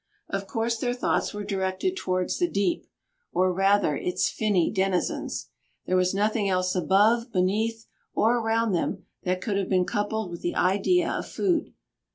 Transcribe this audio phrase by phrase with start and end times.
[0.29, 2.87] Of course their thoughts were directed towards the deep,
[3.31, 5.49] or rather its finny denizens.
[5.85, 7.85] There was nothing else above, beneath,
[8.15, 11.75] or around them that could have been coupled with the idea of food.